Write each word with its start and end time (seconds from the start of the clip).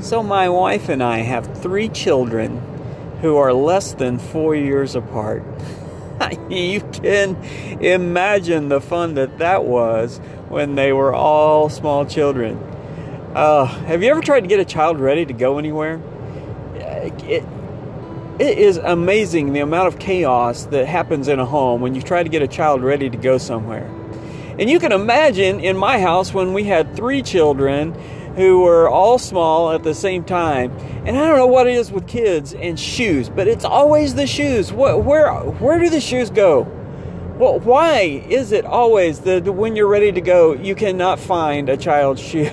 So, 0.00 0.22
my 0.22 0.48
wife 0.48 0.88
and 0.88 1.02
I 1.02 1.18
have 1.18 1.58
three 1.58 1.90
children 1.90 2.62
who 3.20 3.36
are 3.36 3.52
less 3.52 3.92
than 3.92 4.18
four 4.18 4.54
years 4.54 4.96
apart. 4.96 5.44
you 6.48 6.80
can 6.80 7.36
imagine 7.82 8.70
the 8.70 8.80
fun 8.80 9.14
that 9.14 9.38
that 9.38 9.64
was 9.64 10.16
when 10.48 10.74
they 10.74 10.94
were 10.94 11.14
all 11.14 11.68
small 11.68 12.06
children. 12.06 12.56
Uh, 13.34 13.66
have 13.66 14.02
you 14.02 14.10
ever 14.10 14.22
tried 14.22 14.40
to 14.40 14.46
get 14.46 14.58
a 14.58 14.64
child 14.64 14.98
ready 14.98 15.26
to 15.26 15.34
go 15.34 15.58
anywhere? 15.58 16.00
It, 16.76 17.44
it 18.38 18.56
is 18.56 18.78
amazing 18.78 19.52
the 19.52 19.60
amount 19.60 19.88
of 19.88 19.98
chaos 19.98 20.64
that 20.66 20.86
happens 20.86 21.28
in 21.28 21.38
a 21.38 21.44
home 21.44 21.82
when 21.82 21.94
you 21.94 22.00
try 22.00 22.22
to 22.22 22.28
get 22.30 22.40
a 22.40 22.48
child 22.48 22.82
ready 22.82 23.10
to 23.10 23.18
go 23.18 23.36
somewhere. 23.36 23.84
And 24.58 24.70
you 24.70 24.78
can 24.78 24.92
imagine 24.92 25.60
in 25.60 25.76
my 25.76 26.00
house 26.00 26.32
when 26.32 26.54
we 26.54 26.64
had 26.64 26.96
three 26.96 27.20
children 27.20 27.94
who 28.40 28.62
were 28.62 28.88
all 28.88 29.18
small 29.18 29.70
at 29.70 29.82
the 29.82 29.94
same 29.94 30.24
time. 30.24 30.72
And 31.04 31.16
I 31.16 31.26
don't 31.26 31.36
know 31.36 31.46
what 31.46 31.66
it 31.66 31.74
is 31.74 31.92
with 31.92 32.08
kids 32.08 32.54
and 32.54 32.80
shoes, 32.80 33.28
but 33.28 33.46
it's 33.46 33.66
always 33.66 34.14
the 34.14 34.26
shoes. 34.26 34.72
What, 34.72 35.04
where, 35.04 35.30
where 35.34 35.78
do 35.78 35.90
the 35.90 36.00
shoes 36.00 36.30
go? 36.30 36.62
Well, 37.38 37.60
why 37.60 38.24
is 38.28 38.52
it 38.52 38.64
always 38.64 39.20
that 39.20 39.44
when 39.44 39.76
you're 39.76 39.88
ready 39.88 40.10
to 40.12 40.20
go, 40.22 40.54
you 40.54 40.74
cannot 40.74 41.20
find 41.20 41.68
a 41.68 41.76
child's 41.76 42.22
shoe? 42.28 42.48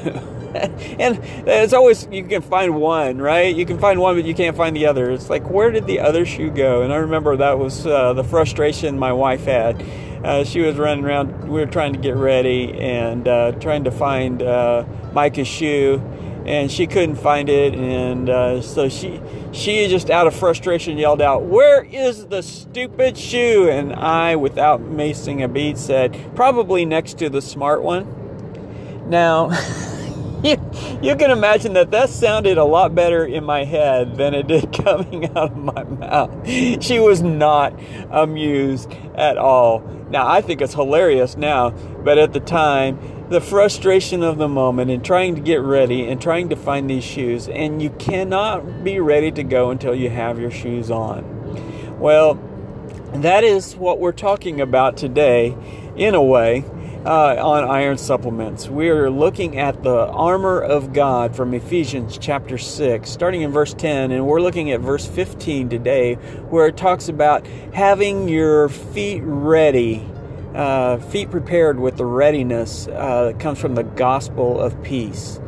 and 1.00 1.20
it's 1.48 1.74
always 1.74 2.08
you 2.12 2.24
can 2.24 2.42
find 2.42 2.76
one, 2.76 3.20
right? 3.20 3.56
You 3.56 3.66
can 3.66 3.80
find 3.80 4.00
one, 4.00 4.16
but 4.16 4.26
you 4.26 4.34
can't 4.34 4.58
find 4.58 4.76
the 4.76 4.88
other. 4.88 5.12
It's 5.12 5.30
like 5.30 5.50
where 5.50 5.72
did 5.72 5.86
the 5.88 6.00
other 6.00 6.26
shoe 6.26 6.50
go? 6.50 6.82
And 6.82 6.92
I 6.92 6.98
remember 6.98 7.38
that 7.38 7.60
was 7.60 7.86
uh, 7.86 8.14
the 8.14 8.24
frustration 8.24 8.98
my 8.98 9.14
wife 9.14 9.44
had 9.46 9.84
uh, 10.24 10.44
she 10.44 10.62
was 10.62 10.76
running 10.76 11.06
around. 11.06 11.48
We 11.48 11.60
were 11.60 11.66
trying 11.66 11.94
to 11.94 12.00
get 12.00 12.16
ready 12.16 12.74
and 12.74 13.28
uh, 13.28 13.52
trying 13.54 13.84
to 13.86 13.92
find 13.92 14.42
uh, 14.42 14.84
Micah's 15.18 15.48
shoe, 15.48 16.00
and 16.46 16.72
she 16.72 16.86
couldn't 16.86 17.16
find 17.16 17.50
it. 17.50 17.74
And 17.74 18.30
uh, 18.30 18.62
so 18.62 18.88
she 18.88 19.20
she 19.52 19.88
just 19.88 20.12
out 20.12 20.28
of 20.28 20.36
frustration 20.36 21.00
yelled 21.00 21.24
out, 21.24 21.42
"Where 21.42 21.84
is 21.84 22.28
the 22.28 22.44
stupid 22.44 23.18
shoe?" 23.18 23.68
And 23.68 23.94
I, 23.94 24.36
without 24.36 24.80
macing 24.80 25.44
a 25.44 25.48
beat, 25.48 25.80
said, 25.80 26.16
"Probably 26.36 26.86
next 26.86 27.18
to 27.18 27.30
the 27.30 27.42
smart 27.42 27.82
one." 27.82 28.06
Now. 29.10 29.50
you, 30.44 30.56
you 31.02 31.16
can 31.16 31.32
imagine 31.32 31.74
that 31.74 31.90
that 31.90 32.10
sounded 32.10 32.60
a 32.60 32.64
lot 32.64 32.94
better 32.94 33.26
in 33.26 33.44
my 33.44 33.64
head 33.64 34.18
than 34.18 34.36
it 34.36 34.46
did 34.46 34.72
coming 34.86 35.26
out 35.36 35.52
of 35.52 35.58
my 35.58 35.84
mouth. 35.84 36.48
She 36.48 37.00
was 37.00 37.24
not 37.24 37.74
amused 38.12 38.94
at 39.16 39.40
all. 39.40 39.80
Now, 40.12 40.28
I 40.28 40.42
think 40.42 40.62
it's 40.62 40.76
hilarious 40.76 41.36
now, 41.36 41.72
but 41.72 42.20
at 42.20 42.34
the 42.34 42.40
time, 42.40 43.00
the 43.30 43.42
frustration 43.42 44.24
of 44.24 44.38
the 44.38 44.48
moment 44.48 44.90
and 44.90 45.04
trying 45.04 45.36
to 45.36 45.42
get 45.42 45.62
ready 45.62 46.08
and 46.08 46.22
trying 46.22 46.50
to 46.50 46.56
find 46.56 46.90
these 46.90 47.04
shoes, 47.04 47.50
and 47.50 47.82
you 47.82 47.90
cannot 47.92 48.84
be 48.84 49.00
ready 49.00 49.32
to 49.32 49.44
go 49.44 49.70
until 49.70 49.94
you 49.94 50.10
have 50.10 50.40
your 50.40 50.52
shoes 50.52 50.90
on. 50.90 52.00
Well, 52.00 52.40
that 53.16 53.44
is 53.44 53.76
what 53.76 54.00
we're 54.00 54.12
talking 54.12 54.62
about 54.62 54.98
today, 54.98 55.56
in 55.96 56.14
a 56.14 56.22
way 56.22 56.64
uh, 57.06 57.36
on 57.42 57.64
iron 57.64 57.98
supplements. 57.98 58.68
We 58.68 58.90
are 58.90 59.10
looking 59.10 59.58
at 59.58 59.82
the 59.82 60.08
armor 60.08 60.60
of 60.62 60.94
God 60.94 61.36
from 61.36 61.54
Ephesians 61.54 62.18
chapter 62.18 62.58
6, 62.58 63.10
starting 63.10 63.42
in 63.42 63.52
verse 63.52 63.74
10, 63.74 64.12
and 64.12 64.28
we're 64.28 64.42
looking 64.42 64.72
at 64.72 64.82
verse 64.82 65.08
15 65.08 65.70
today, 65.70 66.16
where 66.50 66.68
it 66.68 66.78
talks 66.78 67.08
about 67.10 67.48
having 67.74 68.28
your 68.28 68.70
feet 68.70 69.22
ready. 69.24 70.06
Uh, 70.58 70.98
feet 70.98 71.30
prepared 71.30 71.80
with 71.80 71.98
the 71.98 72.06
readiness 72.06 72.88
uh, 72.88 73.26
that 73.26 73.40
comes 73.40 73.60
from 73.60 73.76
the 73.76 73.84
gospel 73.84 74.60
of 74.60 74.82
peace. 74.82 75.40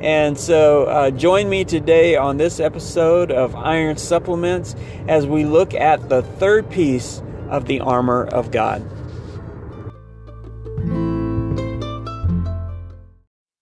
And 0.00 0.38
so, 0.38 0.84
uh, 0.84 1.10
join 1.10 1.50
me 1.50 1.66
today 1.66 2.16
on 2.16 2.38
this 2.38 2.60
episode 2.60 3.30
of 3.30 3.54
Iron 3.54 3.98
Supplements 3.98 4.74
as 5.06 5.26
we 5.26 5.44
look 5.44 5.74
at 5.74 6.08
the 6.08 6.22
third 6.22 6.70
piece 6.70 7.20
of 7.50 7.66
the 7.66 7.80
armor 7.80 8.24
of 8.24 8.50
God. 8.50 8.80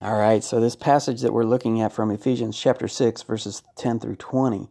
All 0.00 0.16
right, 0.16 0.44
so 0.44 0.60
this 0.60 0.76
passage 0.76 1.20
that 1.22 1.32
we're 1.32 1.42
looking 1.42 1.80
at 1.80 1.92
from 1.92 2.12
Ephesians 2.12 2.56
chapter 2.56 2.86
6, 2.86 3.22
verses 3.22 3.64
10 3.74 3.98
through 3.98 4.16
20, 4.16 4.68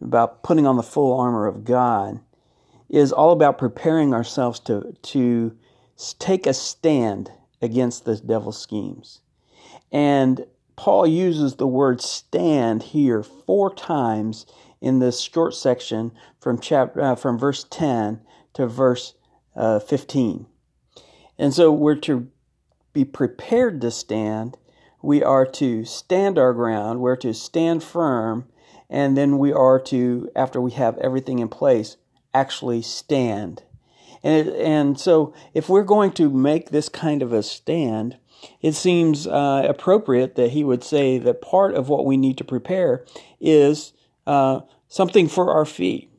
about 0.00 0.42
putting 0.42 0.66
on 0.66 0.78
the 0.78 0.82
full 0.82 1.20
armor 1.20 1.46
of 1.46 1.64
God, 1.64 2.20
is 2.90 3.12
all 3.12 3.30
about 3.30 3.56
preparing 3.56 4.12
ourselves 4.12 4.58
to, 4.60 4.94
to 5.00 5.56
take 6.18 6.46
a 6.46 6.54
stand 6.54 7.30
against 7.60 8.04
the 8.04 8.16
devil's 8.16 8.60
schemes. 8.60 9.20
And 9.92 10.46
Paul 10.76 11.06
uses 11.06 11.56
the 11.56 11.66
word 11.66 12.00
stand 12.00 12.82
here 12.82 13.22
four 13.22 13.74
times 13.74 14.46
in 14.80 14.98
this 14.98 15.20
short 15.20 15.54
section 15.54 16.12
from, 16.40 16.58
chapter, 16.58 17.00
uh, 17.00 17.14
from 17.14 17.38
verse 17.38 17.64
10 17.68 18.20
to 18.54 18.66
verse 18.66 19.14
uh, 19.54 19.78
15. 19.78 20.46
And 21.38 21.52
so 21.52 21.70
we're 21.72 21.96
to 21.96 22.28
be 22.92 23.04
prepared 23.04 23.80
to 23.82 23.90
stand. 23.90 24.56
We 25.02 25.22
are 25.22 25.46
to 25.46 25.84
stand 25.84 26.38
our 26.38 26.52
ground. 26.52 27.00
We're 27.00 27.16
to 27.16 27.34
stand 27.34 27.82
firm. 27.82 28.46
And 28.88 29.16
then 29.16 29.38
we 29.38 29.52
are 29.52 29.78
to, 29.80 30.30
after 30.34 30.60
we 30.60 30.72
have 30.72 30.98
everything 30.98 31.38
in 31.38 31.48
place, 31.48 31.96
actually 32.34 32.82
stand. 32.82 33.62
And, 34.22 34.48
it, 34.48 34.54
and 34.56 34.98
so, 34.98 35.34
if 35.54 35.68
we're 35.68 35.84
going 35.84 36.12
to 36.12 36.28
make 36.30 36.70
this 36.70 36.88
kind 36.88 37.22
of 37.22 37.32
a 37.32 37.42
stand, 37.42 38.18
it 38.60 38.74
seems 38.74 39.26
uh, 39.26 39.66
appropriate 39.68 40.34
that 40.36 40.50
he 40.50 40.64
would 40.64 40.84
say 40.84 41.18
that 41.18 41.42
part 41.42 41.74
of 41.74 41.88
what 41.88 42.06
we 42.06 42.16
need 42.16 42.38
to 42.38 42.44
prepare 42.44 43.04
is 43.40 43.92
uh, 44.26 44.60
something 44.88 45.28
for 45.28 45.52
our 45.52 45.64
feet. 45.64 46.10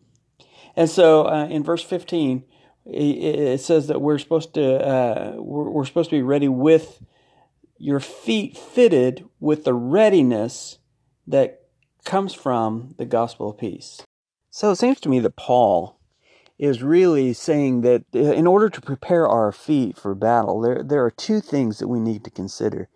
And 0.75 0.89
so, 0.89 1.27
uh, 1.27 1.47
in 1.47 1.63
verse 1.63 1.83
15, 1.83 2.43
it 2.85 3.61
says 3.61 3.87
that 3.87 4.01
we're 4.01 4.17
supposed 4.17 4.55
to 4.55 4.63
uh, 4.63 5.33
we're, 5.37 5.69
we're 5.69 5.85
supposed 5.85 6.09
to 6.09 6.15
be 6.15 6.23
ready 6.23 6.47
with 6.47 7.03
your 7.77 7.99
feet 7.99 8.57
fitted 8.57 9.27
with 9.39 9.63
the 9.63 9.73
readiness 9.73 10.79
that 11.27 11.61
comes 12.05 12.33
from 12.33 12.95
the 12.97 13.05
gospel 13.05 13.51
of 13.51 13.57
peace. 13.57 14.01
So 14.49 14.71
it 14.71 14.77
seems 14.77 14.99
to 15.01 15.09
me 15.09 15.19
that 15.19 15.35
Paul 15.35 15.99
is 16.61 16.83
really 16.83 17.33
saying 17.33 17.81
that 17.81 18.03
uh, 18.13 18.19
in 18.19 18.45
order 18.45 18.69
to 18.69 18.79
prepare 18.79 19.27
our 19.27 19.51
feet 19.51 19.97
for 19.97 20.13
battle, 20.13 20.61
there, 20.61 20.83
there 20.83 21.03
are 21.03 21.09
two 21.09 21.41
things 21.41 21.79
that 21.79 21.87
we 21.87 21.99
need 21.99 22.23
to 22.23 22.29
consider. 22.29 22.87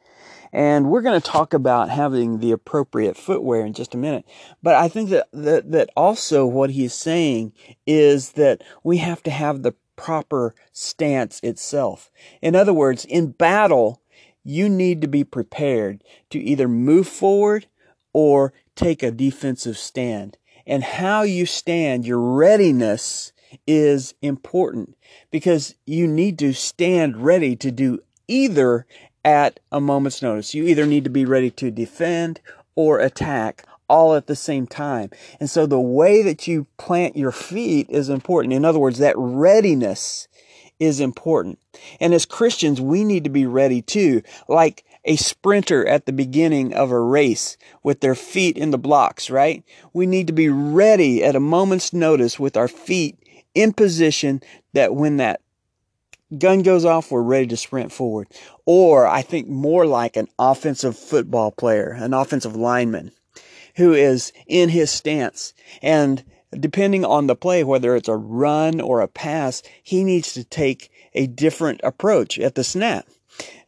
And 0.53 0.92
we're 0.92 1.02
going 1.02 1.20
to 1.20 1.31
talk 1.31 1.52
about 1.52 1.90
having 1.90 2.40
the 2.40 2.52
appropriate 2.52 3.18
footwear 3.18 3.66
in 3.66 3.74
just 3.74 3.96
a 3.96 3.98
minute. 3.98 4.24
But 4.62 4.75
I 4.75 4.88
think 4.88 5.09
that, 5.09 5.28
that, 5.34 5.72
that 5.72 5.90
also 5.98 6.46
what 6.46 6.70
he's 6.70 6.94
saying 6.94 7.54
is 7.88 8.34
that 8.34 8.62
we 8.84 8.98
have 8.98 9.24
to 9.24 9.31
have 9.31 9.64
the 9.64 9.74
proper 9.96 10.54
stance 10.72 11.40
itself. 11.42 12.12
In 12.44 12.56
other 12.56 12.74
words, 12.74 13.04
in 13.04 13.31
battle, 13.31 14.00
you 14.44 14.70
need 14.70 15.02
to 15.02 15.08
be 15.08 15.24
prepared 15.24 16.04
to 16.30 16.40
either 16.40 16.68
move 16.68 17.08
forward 17.08 17.66
or 18.14 18.54
take 18.75 19.02
a 19.02 19.09
defensive 19.09 19.78
stand. 19.78 20.38
And 20.68 20.84
how 20.84 21.24
you 21.24 21.48
stand, 21.48 22.06
your 22.06 22.20
readiness 22.20 23.34
is 23.67 24.13
important 24.22 24.97
because 25.31 25.75
you 25.85 26.07
need 26.07 26.39
to 26.39 26.53
stand 26.53 27.23
ready 27.23 27.56
to 27.56 27.72
do 27.72 28.00
either 28.28 28.85
at 29.23 29.59
a 29.72 29.81
moment's 29.81 30.22
notice. 30.22 30.53
You 30.53 30.66
either 30.66 30.85
need 30.85 31.03
to 31.03 31.09
be 31.09 31.25
ready 31.25 31.50
to 31.51 31.72
defend 31.72 32.41
or 32.75 33.00
attack 33.00 33.66
all 33.88 34.16
at 34.16 34.28
the 34.28 34.35
same 34.35 34.67
time. 34.67 35.09
And 35.39 35.50
so 35.50 35.66
the 35.66 35.79
way 35.79 36.22
that 36.23 36.47
you 36.47 36.67
plant 36.78 37.17
your 37.17 37.31
feet 37.31 37.89
is 37.89 38.09
important. 38.09 38.53
In 38.53 38.66
other 38.66 38.79
words, 38.79 39.00
that 39.00 39.16
readiness 39.17 40.27
is 40.79 41.00
important. 41.00 41.59
And 42.00 42.13
as 42.13 42.25
Christians, 42.25 42.81
we 42.81 43.03
need 43.03 43.24
to 43.24 43.30
be 43.30 43.45
ready 43.45 43.81
too, 43.81 44.21
like 44.48 44.83
a 45.06 45.15
sprinter 45.15 45.88
at 45.88 46.06
the 46.06 46.12
beginning 46.12 46.74
of 46.74 46.91
a 46.91 47.00
race 47.00 47.57
with 47.83 48.01
their 48.01 48.15
feet 48.15 48.57
in 48.57 48.71
the 48.71 48.77
blocks, 48.77 49.30
right? 49.30 49.63
We 49.94 50.06
need 50.06 50.27
to 50.27 50.33
be 50.33 50.50
ready 50.50 51.24
at 51.24 51.36
a 51.36 51.39
moment's 51.39 51.94
notice 51.94 52.39
with 52.39 52.57
our 52.57 52.68
feet 52.68 53.18
in 53.56 53.74
position 53.74 54.42
that 54.74 54.94
when 54.94 55.18
that 55.18 55.42
gun 56.38 56.62
goes 56.62 56.86
off, 56.86 57.12
we're 57.12 57.22
ready 57.22 57.48
to 57.48 57.57
sprint 57.57 57.92
forward. 57.92 58.28
Or 58.66 59.07
I 59.07 59.22
think 59.22 59.48
more 59.48 59.86
like 59.86 60.16
an 60.18 60.28
offensive 60.38 60.98
football 60.98 61.52
player, 61.52 61.92
an 61.92 62.13
offensive 62.13 62.56
lineman 62.56 63.12
who 63.75 63.94
is 63.94 64.31
in 64.48 64.69
his 64.69 64.92
stance. 64.92 65.54
And 65.81 66.24
depending 66.52 67.04
on 67.04 67.28
the 67.28 67.36
play, 67.36 67.63
whether 67.63 67.96
it's 67.96 68.07
a 68.07 68.16
run 68.16 68.80
or 68.80 69.02
a 69.02 69.07
pass, 69.07 69.63
he 69.84 70.04
needs 70.04 70.34
to 70.34 70.44
take 70.44 70.92
a 71.13 71.28
different 71.28 71.81
approach 71.84 72.40
at 72.40 72.56
the 72.56 72.63
snap. 72.63 73.08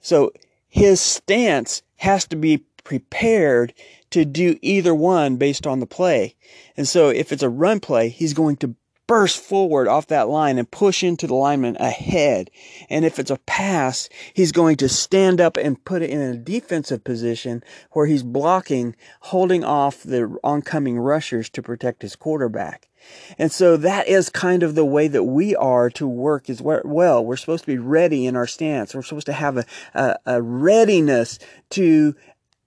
So 0.01 0.31
his 0.67 1.01
stance 1.01 1.81
has 1.97 2.25
to 2.27 2.35
be 2.35 2.63
prepared 2.83 3.73
to 4.11 4.23
do 4.23 4.57
either 4.61 4.95
one 4.95 5.35
based 5.35 5.67
on 5.67 5.79
the 5.79 5.85
play. 5.85 6.35
And 6.77 6.87
so 6.87 7.09
if 7.09 7.31
it's 7.31 7.43
a 7.43 7.49
run 7.49 7.79
play, 7.79 8.09
he's 8.09 8.33
going 8.33 8.55
to 8.57 8.75
burst 9.07 9.41
forward 9.41 9.87
off 9.87 10.07
that 10.07 10.29
line 10.29 10.57
and 10.57 10.69
push 10.69 11.03
into 11.03 11.27
the 11.27 11.33
lineman 11.33 11.77
ahead. 11.77 12.51
And 12.89 13.05
if 13.05 13.19
it's 13.19 13.31
a 13.31 13.39
pass, 13.39 14.09
he's 14.33 14.51
going 14.51 14.75
to 14.77 14.89
stand 14.89 15.41
up 15.41 15.57
and 15.57 15.83
put 15.83 16.01
it 16.01 16.09
in 16.09 16.21
a 16.21 16.37
defensive 16.37 17.03
position 17.03 17.63
where 17.91 18.05
he's 18.05 18.23
blocking, 18.23 18.95
holding 19.21 19.63
off 19.63 20.03
the 20.03 20.37
oncoming 20.43 20.99
rushers 20.99 21.49
to 21.51 21.61
protect 21.61 22.01
his 22.01 22.15
quarterback. 22.15 22.89
And 23.37 23.51
so 23.51 23.77
that 23.77 24.07
is 24.07 24.29
kind 24.29 24.63
of 24.63 24.75
the 24.75 24.83
way 24.83 25.07
that 25.07 25.23
we 25.23 25.55
are 25.55 25.89
to 25.91 26.07
work 26.07 26.49
as 26.49 26.61
well. 26.61 27.23
We're 27.23 27.37
supposed 27.37 27.63
to 27.63 27.71
be 27.71 27.77
ready 27.77 28.25
in 28.25 28.35
our 28.35 28.47
stance. 28.47 28.93
We're 28.93 29.01
supposed 29.01 29.27
to 29.27 29.33
have 29.33 29.57
a, 29.57 29.65
a, 29.93 30.15
a 30.25 30.41
readiness 30.41 31.39
to 31.71 32.15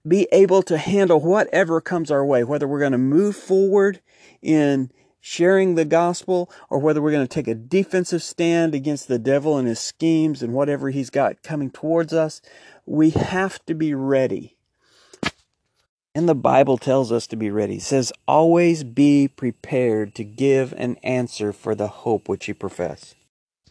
be 0.07 0.27
able 0.31 0.63
to 0.63 0.77
handle 0.77 1.19
whatever 1.19 1.79
comes 1.79 2.09
our 2.09 2.25
way, 2.25 2.43
whether 2.43 2.67
we're 2.67 2.79
going 2.79 2.91
to 2.93 2.97
move 2.97 3.35
forward 3.35 4.01
in 4.41 4.91
sharing 5.21 5.75
the 5.75 5.85
gospel 5.85 6.51
or 6.69 6.79
whether 6.79 7.01
we're 7.01 7.11
going 7.11 7.25
to 7.25 7.33
take 7.33 7.47
a 7.47 7.55
defensive 7.55 8.23
stand 8.23 8.75
against 8.75 9.07
the 9.07 9.19
devil 9.19 9.57
and 9.57 9.67
his 9.67 9.79
schemes 9.79 10.41
and 10.41 10.53
whatever 10.53 10.89
he's 10.89 11.09
got 11.09 11.43
coming 11.43 11.69
towards 11.69 12.11
us. 12.11 12.41
We 12.85 13.11
have 13.11 13.63
to 13.67 13.73
be 13.73 13.93
ready. 13.93 14.57
And 16.13 16.27
the 16.27 16.35
Bible 16.35 16.77
tells 16.77 17.11
us 17.11 17.27
to 17.27 17.37
be 17.37 17.49
ready. 17.51 17.75
It 17.75 17.83
says, 17.83 18.11
always 18.27 18.83
be 18.83 19.29
prepared 19.29 20.13
to 20.15 20.25
give 20.25 20.73
an 20.73 20.97
answer 20.97 21.53
for 21.53 21.75
the 21.75 21.87
hope 21.87 22.27
which 22.27 22.49
you 22.49 22.55
profess. 22.55 23.15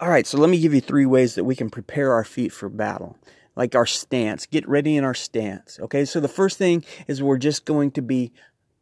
All 0.00 0.08
right, 0.08 0.26
so 0.26 0.38
let 0.38 0.49
me 0.49 0.58
give 0.58 0.73
you 0.73 0.81
three 0.81 1.05
ways 1.05 1.35
that 1.35 1.44
we 1.44 1.55
can 1.55 1.69
prepare 1.69 2.14
our 2.14 2.25
feet 2.25 2.53
for 2.53 2.70
battle 2.70 3.19
like 3.56 3.75
our 3.75 3.85
stance, 3.85 4.46
get 4.46 4.67
ready 4.67 4.96
in 4.96 5.05
our 5.05 5.12
stance. 5.12 5.79
Okay, 5.81 6.06
so 6.06 6.19
the 6.19 6.29
first 6.29 6.56
thing 6.56 6.82
is 7.06 7.23
we're 7.23 7.37
just 7.37 7.67
going 7.67 7.91
to 7.91 8.00
be 8.00 8.32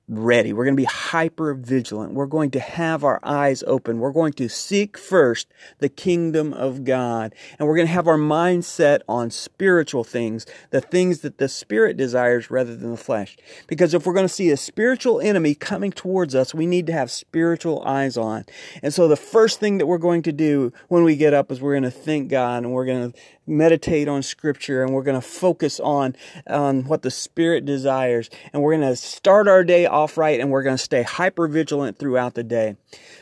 ready. 0.09 0.53
We're 0.53 0.65
going 0.65 0.77
to 0.77 0.81
be 0.81 0.85
hyper 0.85 1.53
vigilant. 1.55 2.15
We're 2.15 2.27
going 2.27 2.51
to 2.53 2.61
have 2.61 3.05
our 3.05 3.21
eyes 3.23 3.63
open. 3.67 3.99
We're 3.99 4.13
going 4.13 4.33
to 4.35 4.49
seek 4.49 4.97
first 4.97 5.49
the 5.79 5.89
kingdom 5.89 6.55
of 6.55 6.85
God. 6.85 7.35
And 7.59 7.69
we're 7.69 7.77
going 7.77 7.87
to 7.87 7.93
have 7.93 8.09
our 8.09 8.19
mindset 8.19 9.01
on 9.09 9.31
spiritual 9.31 10.05
things, 10.05 10.47
the 10.71 10.81
things 10.81 11.21
that 11.21 11.39
the 11.39 11.49
spirit 11.49 11.97
desires 11.97 12.51
rather 12.51 12.75
than 12.75 12.91
the 12.91 12.97
flesh. 12.97 13.37
Because 13.67 13.93
if 13.93 14.07
we're 14.07 14.15
going 14.15 14.27
to 14.27 14.33
see 14.33 14.51
a 14.51 14.57
spiritual 14.57 15.21
enemy 15.21 15.55
coming 15.55 15.93
towards 15.93 16.35
us, 16.35 16.55
we 16.55 16.67
need 16.67 16.87
to 16.87 16.93
have 16.93 17.11
spiritual 17.11 17.83
eyes 17.85 18.17
on. 18.17 18.45
And 18.83 18.95
so 18.95 19.09
the 19.09 19.17
first 19.17 19.61
thing 19.61 19.79
that 19.79 19.87
we're 19.87 19.99
going 19.99 20.23
to 20.23 20.33
do 20.33 20.73
when 20.89 21.05
we 21.05 21.17
get 21.17 21.35
up 21.35 21.53
is 21.53 21.61
we're 21.61 21.75
going 21.75 21.83
to 21.83 21.91
thank 21.91 22.31
God 22.31 22.65
and 22.65 22.73
we're 22.73 22.87
going 22.87 23.13
to 23.13 23.19
meditate 23.49 24.09
on 24.09 24.23
scripture 24.23 24.83
and 24.83 24.93
we're 24.93 25.03
going 25.03 25.19
to 25.19 25.27
focus 25.27 25.81
on 25.81 26.15
on 26.47 26.85
what 26.85 27.03
the 27.03 27.11
spirit 27.11 27.65
desires 27.65 28.29
and 28.53 28.63
we're 28.63 28.77
going 28.77 28.89
to 28.89 28.95
start 28.95 29.49
our 29.49 29.65
day 29.65 29.87
right 30.07 30.39
and 30.39 30.51
we're 30.51 30.63
going 30.63 30.77
to 30.77 30.83
stay 30.83 31.03
hyper 31.03 31.49
vigilant 31.49 31.99
throughout 31.99 32.35
the 32.35 32.45
day. 32.45 32.77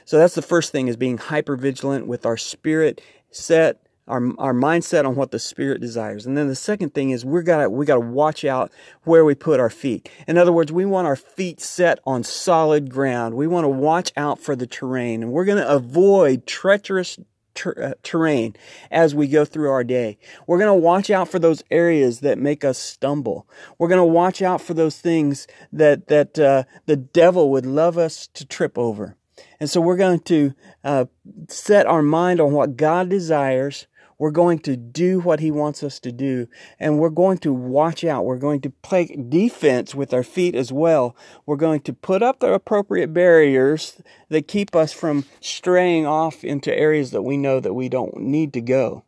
So 0.04 0.18
that's 0.18 0.34
the 0.34 0.42
first 0.42 0.72
thing 0.72 0.88
is 0.88 0.96
being 0.96 1.18
hyper 1.18 1.56
vigilant 1.56 2.06
with 2.06 2.26
our 2.26 2.36
spirit 2.36 3.00
set 3.30 3.80
our, 4.08 4.22
our 4.38 4.52
mindset 4.54 5.04
on 5.04 5.16
what 5.16 5.32
the 5.32 5.38
spirit 5.38 5.80
desires. 5.80 6.26
And 6.26 6.36
then 6.36 6.46
the 6.48 6.54
second 6.54 6.94
thing 6.94 7.10
is 7.10 7.24
we 7.24 7.42
got 7.42 7.72
we 7.72 7.84
got 7.84 7.94
to 7.94 8.00
watch 8.00 8.44
out 8.44 8.70
where 9.02 9.24
we 9.24 9.34
put 9.34 9.58
our 9.58 9.70
feet. 9.70 10.08
In 10.28 10.38
other 10.38 10.52
words 10.52 10.70
we 10.70 10.84
want 10.84 11.06
our 11.06 11.16
feet 11.16 11.60
set 11.60 11.98
on 12.06 12.22
solid 12.22 12.90
ground. 12.90 13.34
We 13.34 13.46
want 13.46 13.64
to 13.64 13.68
watch 13.68 14.12
out 14.16 14.38
for 14.38 14.54
the 14.54 14.66
terrain 14.66 15.22
and 15.22 15.32
we're 15.32 15.44
going 15.44 15.58
to 15.58 15.68
avoid 15.68 16.46
treacherous 16.46 17.18
ter- 17.56 17.82
uh, 17.82 17.94
terrain 18.02 18.54
as 18.90 19.14
we 19.14 19.26
go 19.26 19.44
through 19.44 19.70
our 19.70 19.82
day. 19.82 20.18
We're 20.46 20.58
going 20.58 20.68
to 20.68 20.84
watch 20.84 21.10
out 21.10 21.28
for 21.28 21.38
those 21.38 21.64
areas 21.70 22.20
that 22.20 22.38
make 22.38 22.64
us 22.64 22.78
stumble. 22.78 23.48
We're 23.78 23.88
going 23.88 23.98
to 23.98 24.04
watch 24.04 24.42
out 24.42 24.60
for 24.60 24.74
those 24.74 24.98
things 24.98 25.48
that 25.72 26.06
that 26.08 26.38
uh, 26.38 26.64
the 26.86 26.96
devil 26.96 27.50
would 27.50 27.66
love 27.66 27.98
us 27.98 28.28
to 28.28 28.46
trip 28.46 28.78
over. 28.78 29.16
And 29.58 29.70
so 29.70 29.80
we're 29.80 29.96
going 29.96 30.20
to 30.20 30.54
uh, 30.84 31.06
set 31.48 31.86
our 31.86 32.02
mind 32.02 32.40
on 32.40 32.52
what 32.52 32.76
God 32.76 33.08
desires 33.08 33.86
we're 34.18 34.30
going 34.30 34.58
to 34.60 34.76
do 34.76 35.20
what 35.20 35.40
he 35.40 35.50
wants 35.50 35.82
us 35.82 36.00
to 36.00 36.12
do. 36.12 36.48
And 36.78 36.98
we're 36.98 37.10
going 37.10 37.38
to 37.38 37.52
watch 37.52 38.04
out. 38.04 38.24
We're 38.24 38.38
going 38.38 38.60
to 38.62 38.70
play 38.70 39.06
defense 39.06 39.94
with 39.94 40.14
our 40.14 40.22
feet 40.22 40.54
as 40.54 40.72
well. 40.72 41.14
We're 41.44 41.56
going 41.56 41.80
to 41.80 41.92
put 41.92 42.22
up 42.22 42.40
the 42.40 42.52
appropriate 42.52 43.12
barriers 43.12 44.00
that 44.28 44.48
keep 44.48 44.74
us 44.74 44.92
from 44.92 45.24
straying 45.40 46.06
off 46.06 46.44
into 46.44 46.76
areas 46.76 47.10
that 47.10 47.22
we 47.22 47.36
know 47.36 47.60
that 47.60 47.74
we 47.74 47.88
don't 47.88 48.16
need 48.16 48.52
to 48.54 48.60
go. 48.60 49.04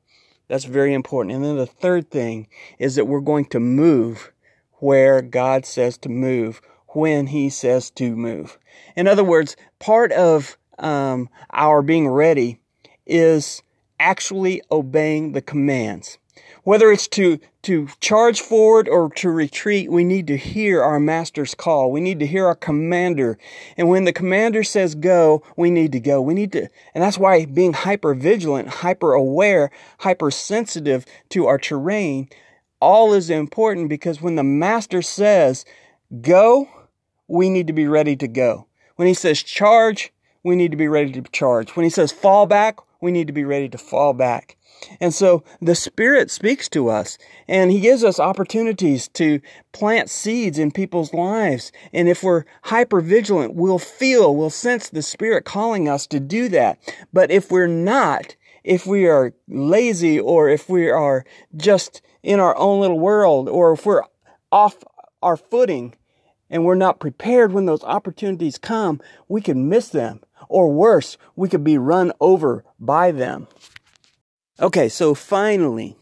That's 0.49 0.65
very 0.65 0.95
important. 0.95 1.35
And 1.35 1.45
then 1.45 1.57
the 1.57 1.67
third 1.67 2.11
thing 2.11 2.49
is 2.79 2.95
that 2.97 3.07
we're 3.07 3.21
going 3.21 3.47
to 3.47 3.61
move 3.61 4.33
where 4.75 5.23
God 5.23 5.67
says 5.67 5.99
to 5.99 6.09
move 6.09 6.61
when 6.89 7.29
he 7.29 7.51
says 7.51 7.91
to 7.91 8.17
move. 8.17 8.59
In 8.97 9.07
other 9.07 9.25
words, 9.25 9.57
part 9.79 10.13
of 10.13 10.57
um, 10.79 11.29
our 11.53 11.83
being 11.83 12.09
ready 12.09 12.61
is 13.07 13.63
actually 13.99 14.63
obeying 14.71 15.33
the 15.33 15.43
commands. 15.43 16.19
Whether 16.65 16.93
it's 16.93 17.09
to, 17.09 17.39
to 17.63 17.89
charge 18.01 18.41
forward 18.41 18.89
or 18.89 19.11
to 19.11 19.31
retreat, 19.31 19.91
we 19.91 20.05
need 20.05 20.27
to 20.27 20.37
hear 20.37 20.83
our 20.83 21.01
master's 21.01 21.55
call. 21.55 21.91
We 21.91 22.01
need 22.01 22.21
to 22.21 22.27
hear 22.27 22.47
our 22.47 22.55
commander. 22.55 23.39
And 23.77 23.89
when 23.89 24.05
the 24.05 24.13
commander 24.13 24.63
says 24.63 24.95
go, 24.95 25.43
we 25.57 25.71
need 25.71 25.93
to 25.93 26.01
go. 26.01 26.21
We 26.21 26.35
need 26.35 26.53
to, 26.53 26.69
and 26.95 27.03
that's 27.03 27.19
why 27.19 27.45
being 27.47 27.73
hyper 27.73 28.15
vigilant, 28.15 28.69
hyper 28.69 29.15
aware, 29.15 29.71
hypersensitive 30.01 31.05
to 31.31 31.47
our 31.47 31.59
terrain, 31.59 32.29
all 32.81 33.13
is 33.13 33.31
important 33.31 33.89
because 33.89 34.23
when 34.23 34.37
the 34.37 34.45
master 34.45 35.03
says 35.03 35.65
go, 36.21 36.69
we 37.27 37.51
need 37.51 37.67
to 37.67 37.73
be 37.73 37.89
ready 37.89 38.17
to 38.17 38.29
go. 38.29 38.67
When 38.97 39.09
he 39.09 39.15
says 39.15 39.43
charge, 39.43 40.13
we 40.43 40.57
need 40.57 40.71
to 40.71 40.77
be 40.77 40.89
ready 40.89 41.13
to 41.13 41.23
charge. 41.33 41.77
When 41.77 41.85
he 41.85 41.91
says 41.91 42.13
fall 42.13 42.47
back, 42.47 42.79
we 43.01 43.11
need 43.11 43.27
to 43.27 43.33
be 43.33 43.45
ready 43.45 43.69
to 43.69 43.79
fall 43.79 44.13
back. 44.13 44.57
And 45.01 45.13
so 45.13 45.43
the 45.61 45.75
Spirit 45.75 46.31
speaks 46.31 46.69
to 46.71 46.89
us 46.89 47.19
and 47.47 47.71
He 47.71 47.81
gives 47.81 48.05
us 48.05 48.21
opportunities 48.21 49.09
to 49.09 49.41
plant 49.73 50.11
seeds 50.11 50.59
in 50.59 50.71
people's 50.71 51.13
lives. 51.13 51.73
And 51.93 52.09
if 52.09 52.23
we're 52.23 52.45
hyper 52.63 53.01
vigilant, 53.01 53.55
we'll 53.55 53.79
feel, 53.79 54.35
we'll 54.35 54.51
sense 54.51 54.89
the 54.89 55.03
Spirit 55.03 55.45
calling 55.45 55.89
us 55.89 56.07
to 56.09 56.21
do 56.21 56.49
that. 56.51 56.79
But 57.13 57.31
if 57.31 57.51
we're 57.51 57.67
not, 57.67 58.37
if 58.65 58.87
we 58.87 59.07
are 59.07 59.35
lazy 59.49 60.21
or 60.21 60.49
if 60.49 60.69
we 60.69 60.91
are 60.91 61.25
just 61.57 62.03
in 62.23 62.41
our 62.41 62.57
own 62.57 62.81
little 62.81 62.99
world 62.99 63.49
or 63.49 63.73
if 63.73 63.87
we're 63.87 64.05
off 64.53 64.77
our 65.23 65.37
footing 65.37 65.95
and 66.51 66.65
we're 66.65 66.75
not 66.75 67.01
prepared 67.01 67.53
when 67.53 67.67
those 67.67 67.85
opportunities 67.85 68.59
come, 68.59 69.01
we 69.29 69.41
can 69.41 69.69
miss 69.69 69.89
them. 69.89 70.21
Or 70.49 70.73
worse, 70.73 71.17
we 71.37 71.49
could 71.49 71.65
be 71.65 71.79
run 71.79 72.13
over 72.21 72.65
by 72.79 73.13
them. 73.13 73.49
Okay, 74.61 74.89
so 74.89 75.15
finally, 75.15 75.97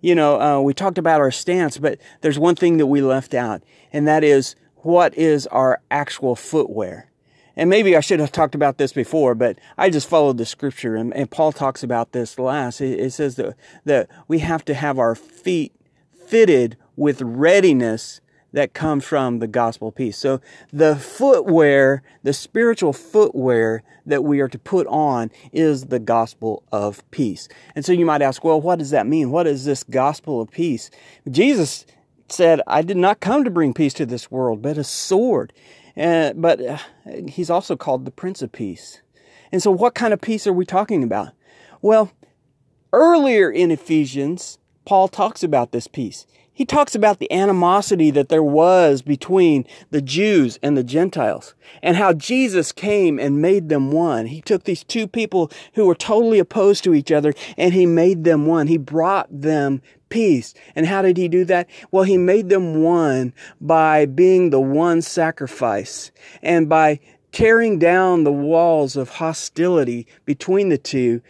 you 0.00 0.14
know, 0.14 0.40
uh, 0.40 0.60
we 0.60 0.74
talked 0.74 0.98
about 0.98 1.20
our 1.20 1.30
stance, 1.30 1.78
but 1.78 1.98
there's 2.22 2.38
one 2.38 2.56
thing 2.56 2.78
that 2.78 2.86
we 2.86 3.02
left 3.02 3.34
out, 3.34 3.62
and 3.92 4.08
that 4.08 4.24
is 4.24 4.56
what 4.76 5.16
is 5.16 5.46
our 5.48 5.80
actual 5.90 6.34
footwear? 6.34 7.10
And 7.56 7.68
maybe 7.68 7.94
I 7.94 8.00
should 8.00 8.20
have 8.20 8.32
talked 8.32 8.54
about 8.54 8.78
this 8.78 8.92
before, 8.92 9.34
but 9.34 9.58
I 9.76 9.90
just 9.90 10.08
followed 10.08 10.38
the 10.38 10.46
scripture, 10.46 10.96
and, 10.96 11.14
and 11.14 11.30
Paul 11.30 11.52
talks 11.52 11.82
about 11.82 12.12
this 12.12 12.38
last. 12.38 12.80
It, 12.80 12.98
it 12.98 13.12
says 13.12 13.36
that, 13.36 13.54
that 13.84 14.08
we 14.26 14.38
have 14.38 14.64
to 14.66 14.74
have 14.74 14.98
our 14.98 15.14
feet 15.14 15.74
fitted 16.26 16.76
with 16.96 17.20
readiness 17.20 18.20
that 18.52 18.74
comes 18.74 19.04
from 19.04 19.38
the 19.38 19.46
gospel 19.46 19.92
peace. 19.92 20.16
So 20.16 20.40
the 20.72 20.96
footwear, 20.96 22.02
the 22.22 22.32
spiritual 22.32 22.92
footwear 22.92 23.82
that 24.06 24.24
we 24.24 24.40
are 24.40 24.48
to 24.48 24.58
put 24.58 24.86
on 24.88 25.30
is 25.52 25.86
the 25.86 25.98
gospel 25.98 26.62
of 26.72 27.08
peace. 27.10 27.48
And 27.74 27.84
so 27.84 27.92
you 27.92 28.06
might 28.06 28.22
ask, 28.22 28.42
well, 28.42 28.60
what 28.60 28.78
does 28.78 28.90
that 28.90 29.06
mean? 29.06 29.30
What 29.30 29.46
is 29.46 29.64
this 29.64 29.84
gospel 29.84 30.40
of 30.40 30.50
peace? 30.50 30.90
Jesus 31.30 31.86
said, 32.28 32.60
I 32.66 32.82
did 32.82 32.96
not 32.96 33.20
come 33.20 33.44
to 33.44 33.50
bring 33.50 33.74
peace 33.74 33.94
to 33.94 34.06
this 34.06 34.30
world, 34.30 34.62
but 34.62 34.78
a 34.78 34.84
sword. 34.84 35.52
Uh, 35.96 36.32
but 36.34 36.60
uh, 36.60 36.78
he's 37.28 37.50
also 37.50 37.76
called 37.76 38.04
the 38.04 38.10
Prince 38.10 38.42
of 38.42 38.52
Peace. 38.52 39.02
And 39.52 39.62
so 39.62 39.70
what 39.70 39.94
kind 39.94 40.12
of 40.12 40.20
peace 40.20 40.46
are 40.46 40.52
we 40.52 40.64
talking 40.64 41.02
about? 41.02 41.30
Well, 41.82 42.12
earlier 42.92 43.50
in 43.50 43.70
Ephesians, 43.70 44.58
Paul 44.84 45.08
talks 45.08 45.42
about 45.42 45.72
this 45.72 45.86
peace. 45.86 46.26
He 46.60 46.66
talks 46.66 46.94
about 46.94 47.20
the 47.20 47.32
animosity 47.32 48.10
that 48.10 48.28
there 48.28 48.42
was 48.42 49.00
between 49.00 49.64
the 49.90 50.02
Jews 50.02 50.58
and 50.62 50.76
the 50.76 50.84
Gentiles 50.84 51.54
and 51.82 51.96
how 51.96 52.12
Jesus 52.12 52.70
came 52.70 53.18
and 53.18 53.40
made 53.40 53.70
them 53.70 53.92
one. 53.92 54.26
He 54.26 54.42
took 54.42 54.64
these 54.64 54.84
two 54.84 55.06
people 55.06 55.50
who 55.72 55.86
were 55.86 55.94
totally 55.94 56.38
opposed 56.38 56.84
to 56.84 56.92
each 56.92 57.10
other 57.10 57.32
and 57.56 57.72
he 57.72 57.86
made 57.86 58.24
them 58.24 58.44
one. 58.44 58.66
He 58.66 58.76
brought 58.76 59.28
them 59.30 59.80
peace. 60.10 60.52
And 60.74 60.84
how 60.84 61.00
did 61.00 61.16
he 61.16 61.28
do 61.28 61.46
that? 61.46 61.66
Well, 61.92 62.04
he 62.04 62.18
made 62.18 62.50
them 62.50 62.82
one 62.82 63.32
by 63.58 64.04
being 64.04 64.50
the 64.50 64.60
one 64.60 65.00
sacrifice 65.00 66.10
and 66.42 66.68
by 66.68 67.00
tearing 67.32 67.78
down 67.78 68.24
the 68.24 68.32
walls 68.32 68.96
of 68.96 69.08
hostility 69.08 70.06
between 70.26 70.68
the 70.68 70.76
two 70.76 71.22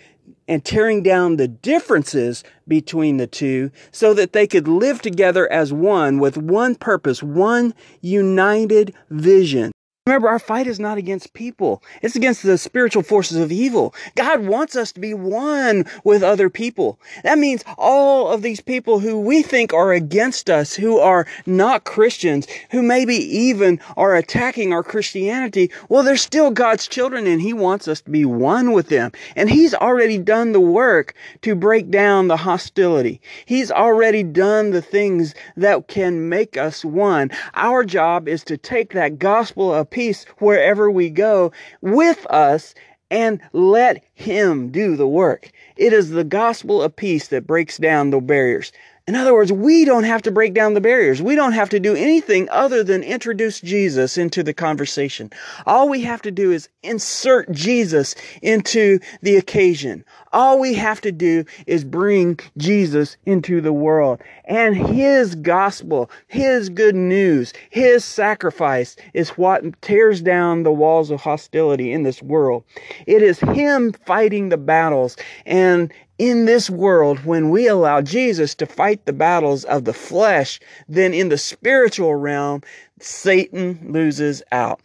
and 0.51 0.65
tearing 0.65 1.01
down 1.01 1.37
the 1.37 1.47
differences 1.47 2.43
between 2.67 3.19
the 3.19 3.27
two 3.29 3.71
so 3.93 4.13
that 4.13 4.33
they 4.33 4.49
could 4.49 4.67
live 4.67 5.01
together 5.01 5.51
as 5.51 5.73
one 5.73 6.19
with 6.19 6.37
one 6.37 6.75
purpose, 6.75 7.23
one 7.23 7.73
united 8.01 8.93
vision. 9.09 9.71
Remember, 10.07 10.29
our 10.29 10.39
fight 10.39 10.67
is 10.67 10.81
not 10.81 10.97
against 10.97 11.35
people. 11.35 11.83
It's 12.01 12.17
against 12.17 12.43
the 12.43 12.57
spiritual 12.57 13.03
forces 13.03 13.37
of 13.37 13.53
evil. 13.53 13.95
God 14.15 14.47
wants 14.47 14.75
us 14.75 14.93
to 14.93 15.01
be 15.01 15.13
one 15.13 15.85
with 16.05 16.23
other 16.23 16.49
people. 16.49 16.99
That 17.23 17.39
means 17.39 17.63
all 17.77 18.29
of 18.29 18.41
these 18.41 18.63
people 18.63 19.01
who 19.01 19.21
we 19.21 19.43
think 19.43 19.75
are 19.75 19.93
against 19.93 20.49
us, 20.49 20.75
who 20.75 20.99
are 20.99 21.27
not 21.45 21.85
Christians, 21.85 22.47
who 22.71 22.81
maybe 22.81 23.15
even 23.15 23.79
are 23.95 24.17
attacking 24.17 24.73
our 24.73 24.83
Christianity, 24.83 25.71
well, 25.91 26.03
they're 26.03 26.17
still 26.17 26.51
God's 26.51 26.89
children 26.89 27.27
and 27.27 27.43
He 27.43 27.53
wants 27.53 27.87
us 27.87 28.01
to 28.01 28.11
be 28.11 28.25
one 28.25 28.73
with 28.73 28.89
them. 28.89 29.13
And 29.37 29.51
He's 29.51 29.75
already 29.75 30.17
done 30.17 30.53
the 30.53 30.61
work 30.61 31.13
to 31.43 31.55
break 31.55 31.91
down 31.91 32.29
the 32.29 32.39
hostility. 32.39 33.21
He's 33.45 33.71
already 33.71 34.23
done 34.23 34.71
the 34.71 34.83
things 34.83 35.35
that 35.59 35.89
can 35.89 36.31
make 36.31 36.57
us 36.57 36.87
one. 36.87 37.31
Our 37.53 37.85
job 37.85 38.29
is 38.29 38.43
to 38.45 38.57
take 38.57 38.95
that 38.95 39.19
gospel 39.19 39.75
of 39.75 39.90
peace 39.91 40.25
wherever 40.39 40.91
we 40.91 41.11
go 41.11 41.53
with 41.81 42.27
us 42.27 42.75
and 43.11 43.41
let 43.53 44.05
Him 44.15 44.71
do 44.71 44.97
the 44.97 45.09
work. 45.09 45.51
It 45.77 45.93
is 45.93 46.11
the 46.11 46.25
gospel 46.25 46.83
of 46.83 46.97
peace 46.97 47.29
that 47.29 47.47
breaks 47.47 47.77
down 47.77 48.11
the 48.11 48.21
barriers. 48.21 48.73
In 49.09 49.17
other 49.17 49.35
words, 49.35 49.51
we 49.51 49.85
don't 49.85 50.05
have 50.05 50.23
to 50.23 50.31
break 50.31 50.55
down 50.55 50.75
the 50.75 50.81
barriers. 50.81 51.21
We 51.21 51.35
don't 51.35 51.53
have 51.53 51.71
to 51.71 51.81
do 51.81 51.97
anything 51.97 52.49
other 52.51 52.85
than 52.85 53.03
introduce 53.03 53.61
Jesus 53.61 54.17
into 54.17 54.43
the 54.43 54.55
conversation. 54.55 55.31
All 55.67 55.89
we 55.89 56.03
have 56.03 56.23
to 56.23 56.31
do 56.31 56.53
is 56.53 56.69
insert 56.83 57.51
Jesus 57.51 58.15
into 58.43 59.01
the 59.23 59.37
occasion. 59.37 60.05
All 60.33 60.61
we 60.61 60.75
have 60.75 61.01
to 61.01 61.11
do 61.11 61.45
is 61.67 61.83
bring 61.83 62.39
Jesus 62.57 63.17
into 63.27 63.61
the 63.61 63.73
world. 63.73 64.21
And 64.45 64.77
His 64.77 65.35
gospel, 65.35 66.11
His 66.29 66.69
good 66.69 66.95
news, 66.95 67.53
His 67.71 68.05
sacrifice 68.05 68.97
is 69.13 69.31
what 69.31 69.81
tears 69.83 70.21
down 70.21 70.63
the 70.63 70.73
walls 70.73 71.11
of 71.11 71.21
hostility 71.21 71.93
in 71.93 72.05
this 72.05 72.23
world. 72.23 72.65
It 73.07 73.23
is 73.23 73.41
Him 73.41 73.93
fighting 73.93 74.51
the 74.51 74.57
battles 74.57 75.17
and 75.47 75.93
in 76.21 76.45
this 76.45 76.69
world, 76.69 77.25
when 77.25 77.49
we 77.49 77.67
allow 77.67 78.03
Jesus 78.03 78.55
to 78.57 78.67
fight 78.67 79.07
the 79.07 79.13
battles 79.15 79.65
of 79.65 79.87
the 79.87 79.95
flesh, 79.95 80.61
then 80.87 81.15
in 81.15 81.31
the 81.31 81.39
spiritual 81.39 82.15
realm, 82.15 82.61
Satan 83.01 83.81
loses 83.91 84.43
out. 84.53 84.83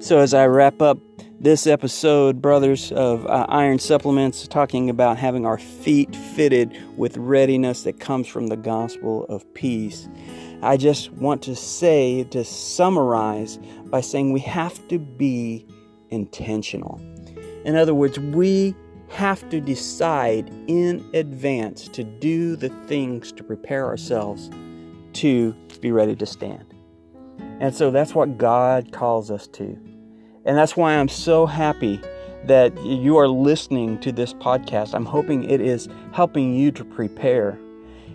So, 0.00 0.20
as 0.20 0.32
I 0.32 0.46
wrap 0.46 0.80
up 0.80 0.98
this 1.40 1.66
episode, 1.66 2.40
brothers, 2.40 2.92
of 2.92 3.26
uh, 3.26 3.46
Iron 3.48 3.80
Supplements, 3.80 4.46
talking 4.46 4.88
about 4.88 5.18
having 5.18 5.44
our 5.44 5.58
feet 5.58 6.14
fitted 6.14 6.72
with 6.96 7.16
readiness 7.16 7.82
that 7.82 7.98
comes 7.98 8.28
from 8.28 8.46
the 8.46 8.56
gospel 8.56 9.24
of 9.24 9.42
peace, 9.54 10.08
I 10.62 10.76
just 10.76 11.10
want 11.14 11.42
to 11.42 11.56
say, 11.56 12.22
to 12.30 12.44
summarize, 12.44 13.58
by 13.86 14.00
saying 14.02 14.32
we 14.32 14.40
have 14.40 14.86
to 14.86 15.00
be 15.00 15.66
intentional. 16.10 17.00
In 17.64 17.76
other 17.76 17.94
words, 17.94 18.18
we 18.18 18.74
have 19.08 19.48
to 19.50 19.60
decide 19.60 20.50
in 20.66 21.04
advance 21.14 21.88
to 21.88 22.04
do 22.04 22.56
the 22.56 22.68
things 22.86 23.32
to 23.32 23.42
prepare 23.42 23.86
ourselves 23.86 24.50
to 25.14 25.52
be 25.80 25.90
ready 25.90 26.14
to 26.14 26.26
stand. 26.26 26.74
And 27.60 27.74
so 27.74 27.90
that's 27.90 28.14
what 28.14 28.38
God 28.38 28.92
calls 28.92 29.30
us 29.30 29.46
to. 29.48 29.78
And 30.44 30.56
that's 30.56 30.76
why 30.76 30.94
I'm 30.94 31.08
so 31.08 31.46
happy 31.46 32.00
that 32.44 32.76
you 32.84 33.16
are 33.16 33.28
listening 33.28 33.98
to 34.00 34.12
this 34.12 34.32
podcast. 34.34 34.94
I'm 34.94 35.04
hoping 35.04 35.44
it 35.44 35.60
is 35.60 35.88
helping 36.12 36.54
you 36.54 36.70
to 36.72 36.84
prepare. 36.84 37.58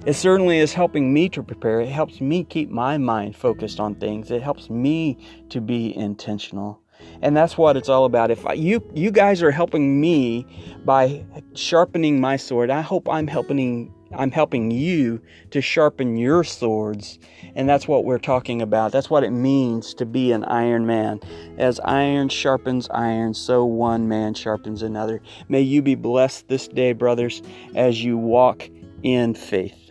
It 0.06 0.14
certainly 0.14 0.60
is 0.60 0.74
helping 0.74 1.14
me 1.14 1.30
to 1.30 1.44
prepare. 1.44 1.82
It 1.82 1.90
helps 1.90 2.22
me 2.22 2.44
keep 2.44 2.70
my 2.70 2.98
mind 2.98 3.36
focused 3.36 3.80
on 3.80 3.96
things. 3.96 4.32
It 4.32 4.42
helps 4.42 4.70
me 4.70 5.18
to 5.50 5.62
be 5.62 5.96
intentional 5.96 6.83
and 7.22 7.36
that's 7.36 7.58
what 7.58 7.78
it's 7.78 7.90
all 7.90 8.06
about. 8.06 8.32
If 8.32 8.46
I, 8.46 8.54
you 8.54 8.84
you 8.94 9.12
guys 9.12 9.42
are 9.42 9.52
helping 9.52 10.00
me 10.00 10.46
by 10.86 11.26
sharpening 11.54 12.20
my 12.20 12.36
sword 12.36 12.70
i 12.70 12.82
hope 12.82 13.08
i'm 13.08 13.28
helping 13.28 13.94
i'm 14.16 14.32
helping 14.32 14.72
you 14.72 15.22
to 15.52 15.62
sharpen 15.62 16.18
your 16.18 16.44
swords. 16.44 17.20
And 17.56 17.70
that's 17.70 17.88
what 17.88 18.06
we're 18.06 18.20
talking 18.20 18.62
about. 18.62 18.92
That's 18.92 19.10
what 19.10 19.24
it 19.24 19.32
means 19.32 19.94
to 19.96 20.06
be 20.06 20.32
an 20.32 20.44
iron 20.46 20.86
man. 20.86 21.20
As 21.58 21.80
iron 21.82 22.30
sharpens 22.30 22.90
iron 22.90 23.34
so 23.34 23.66
one 23.66 24.08
man 24.08 24.34
sharpens 24.34 24.82
another. 24.82 25.22
May 25.50 25.62
you 25.62 25.82
be 25.82 25.96
blessed 25.96 26.48
this 26.48 26.68
day 26.68 26.94
brothers 26.94 27.42
as 27.76 28.04
you 28.04 28.18
walk 28.18 28.70
in 29.04 29.34
faith 29.34 29.83